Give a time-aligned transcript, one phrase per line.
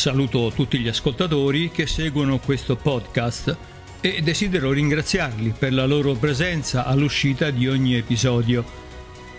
[0.00, 3.54] Saluto tutti gli ascoltatori che seguono questo podcast
[4.00, 8.64] e desidero ringraziarli per la loro presenza all'uscita di ogni episodio.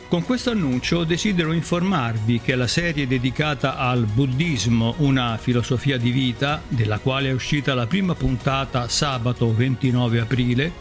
[0.08, 6.62] Con questo annuncio desidero informarvi che la serie dedicata al buddismo, una filosofia di vita,
[6.68, 10.72] della quale è uscita la prima puntata sabato 29 aprile,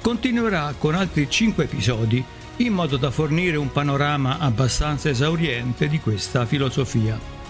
[0.00, 2.24] continuerà con altri 5 episodi
[2.58, 7.43] in modo da fornire un panorama abbastanza esauriente di questa filosofia.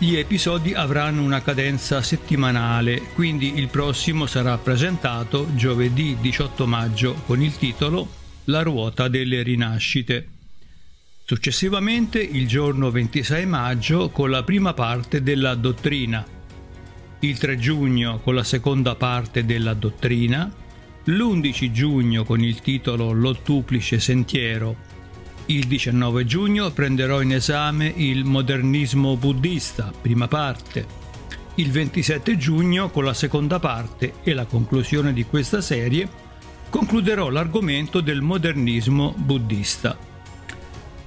[0.00, 7.42] Gli episodi avranno una cadenza settimanale, quindi il prossimo sarà presentato giovedì 18 maggio con
[7.42, 8.08] il titolo
[8.44, 10.28] La ruota delle rinascite.
[11.24, 16.24] Successivamente il giorno 26 maggio con la prima parte della dottrina,
[17.18, 20.48] il 3 giugno con la seconda parte della dottrina,
[21.06, 24.76] l'11 giugno con il titolo L'ottuplice sentiero
[25.50, 30.86] il 19 giugno prenderò in esame il modernismo buddista, prima parte.
[31.54, 36.06] Il 27 giugno, con la seconda parte e la conclusione di questa serie,
[36.68, 39.96] concluderò l'argomento del modernismo buddista.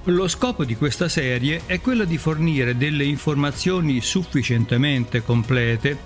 [0.06, 5.96] Lo scopo di questa serie è quello di fornire delle informazioni sufficientemente complete,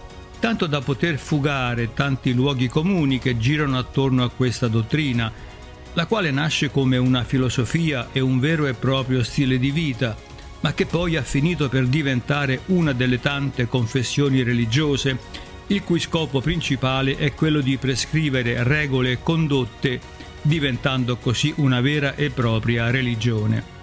[0.40, 5.32] tanto da poter fugare tanti luoghi comuni che girano attorno a questa dottrina
[5.96, 10.14] la quale nasce come una filosofia e un vero e proprio stile di vita,
[10.60, 15.18] ma che poi ha finito per diventare una delle tante confessioni religiose,
[15.68, 19.98] il cui scopo principale è quello di prescrivere regole e condotte,
[20.42, 23.74] diventando così una vera e propria religione.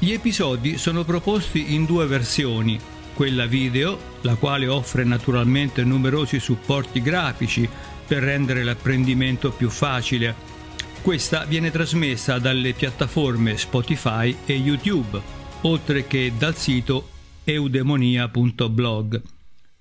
[0.00, 2.80] Gli episodi sono proposti in due versioni,
[3.14, 7.66] quella video, la quale offre naturalmente numerosi supporti grafici
[8.06, 10.54] per rendere l'apprendimento più facile,
[11.06, 15.22] questa viene trasmessa dalle piattaforme Spotify e YouTube,
[15.60, 17.10] oltre che dal sito
[17.44, 19.22] eudemonia.blog.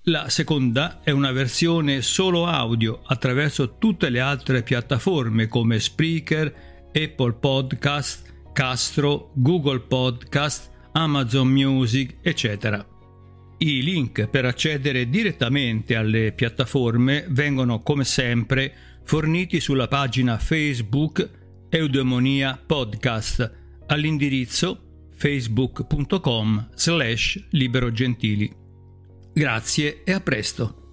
[0.04, 7.34] La seconda è una versione solo audio attraverso tutte le altre piattaforme come Spreaker, Apple
[7.34, 12.88] Podcast, Castro, Google Podcast, Amazon Music, eccetera.
[13.58, 21.30] I link per accedere direttamente alle piattaforme vengono come sempre forniti sulla pagina Facebook
[21.70, 23.52] Eudemonia Podcast
[23.86, 28.52] all'indirizzo facebook.com slash liberogentili.
[29.32, 30.85] Grazie e a presto.